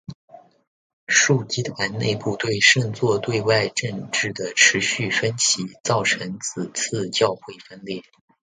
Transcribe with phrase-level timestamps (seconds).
[1.05, 8.01] 枢机团内部对圣座对外政策的持续分歧造成这次教会分裂。